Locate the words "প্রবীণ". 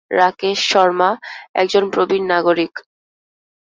1.89-2.23